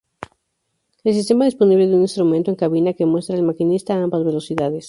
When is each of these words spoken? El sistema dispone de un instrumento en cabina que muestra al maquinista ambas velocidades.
El 1.03 1.13
sistema 1.13 1.45
dispone 1.45 1.77
de 1.77 1.85
un 1.93 2.01
instrumento 2.01 2.49
en 2.49 2.55
cabina 2.55 2.93
que 2.93 3.05
muestra 3.05 3.35
al 3.35 3.43
maquinista 3.43 3.93
ambas 4.01 4.25
velocidades. 4.25 4.79